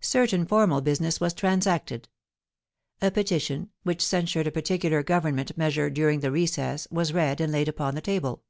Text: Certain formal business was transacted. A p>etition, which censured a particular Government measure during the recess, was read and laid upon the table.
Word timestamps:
Certain 0.00 0.46
formal 0.46 0.80
business 0.80 1.20
was 1.20 1.34
transacted. 1.34 2.08
A 3.02 3.10
p>etition, 3.10 3.68
which 3.82 4.00
censured 4.02 4.46
a 4.46 4.50
particular 4.50 5.02
Government 5.02 5.54
measure 5.58 5.90
during 5.90 6.20
the 6.20 6.32
recess, 6.32 6.88
was 6.90 7.12
read 7.12 7.42
and 7.42 7.52
laid 7.52 7.68
upon 7.68 7.94
the 7.94 8.00
table. 8.00 8.42